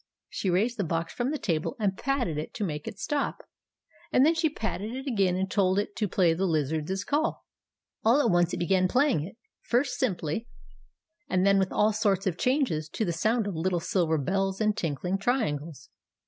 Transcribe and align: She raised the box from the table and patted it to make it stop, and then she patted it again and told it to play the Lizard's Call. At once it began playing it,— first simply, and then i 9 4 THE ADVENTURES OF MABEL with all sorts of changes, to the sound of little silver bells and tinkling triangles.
She 0.29 0.49
raised 0.49 0.77
the 0.77 0.83
box 0.83 1.13
from 1.13 1.29
the 1.29 1.37
table 1.37 1.75
and 1.77 1.95
patted 1.95 2.39
it 2.39 2.55
to 2.55 2.63
make 2.63 2.87
it 2.87 2.97
stop, 2.97 3.43
and 4.11 4.25
then 4.25 4.33
she 4.33 4.49
patted 4.49 4.95
it 4.95 5.05
again 5.05 5.35
and 5.35 5.47
told 5.47 5.77
it 5.77 5.95
to 5.97 6.07
play 6.07 6.33
the 6.33 6.47
Lizard's 6.47 7.03
Call. 7.03 7.45
At 8.03 8.31
once 8.31 8.51
it 8.51 8.57
began 8.57 8.87
playing 8.87 9.23
it,— 9.23 9.37
first 9.71 9.99
simply, 9.99 10.47
and 11.29 11.45
then 11.45 11.57
i 11.57 11.59
9 11.59 11.65
4 11.65 11.65
THE 11.65 11.65
ADVENTURES 11.65 11.65
OF 11.67 11.75
MABEL 11.75 11.85
with 11.85 11.85
all 11.85 11.93
sorts 11.93 12.25
of 12.25 12.37
changes, 12.43 12.89
to 12.89 13.05
the 13.05 13.13
sound 13.13 13.45
of 13.45 13.55
little 13.55 13.79
silver 13.79 14.17
bells 14.17 14.59
and 14.59 14.75
tinkling 14.75 15.19
triangles. 15.19 15.89